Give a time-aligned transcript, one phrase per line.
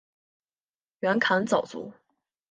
[1.01, 1.93] 袁侃早卒。